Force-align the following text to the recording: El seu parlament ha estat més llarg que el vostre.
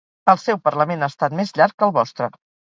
El 0.31 0.37
seu 0.43 0.57
parlament 0.67 1.01
ha 1.01 1.09
estat 1.13 1.35
més 1.41 1.53
llarg 1.61 1.77
que 1.79 1.89
el 1.91 1.95
vostre. 2.01 2.33